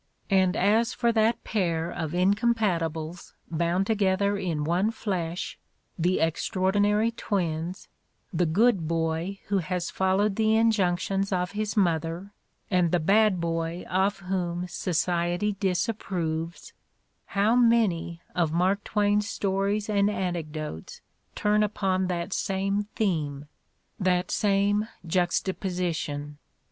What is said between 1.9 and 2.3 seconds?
of